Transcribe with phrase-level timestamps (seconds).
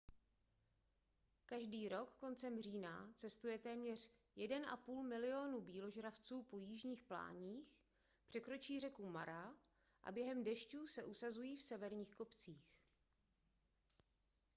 [1.45, 7.75] každý rok kolem října cestuje téměř 1,5 milionu býložravců po jižních pláních
[8.27, 9.53] překročí řeku mara
[10.03, 12.73] a během dešťů se usazují v severních kopcích